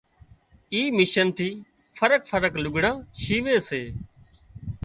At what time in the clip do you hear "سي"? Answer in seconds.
3.67-3.81